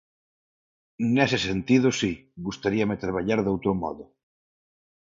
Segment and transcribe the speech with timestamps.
[1.15, 2.11] Nese sentido, si,
[2.45, 4.05] gustaríame traballar doutro modo.